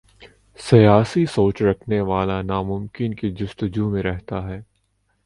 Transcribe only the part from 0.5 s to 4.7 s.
سیاسی سوچ رکھنے والا ناممکن کی جستجو میں رہتا ہے۔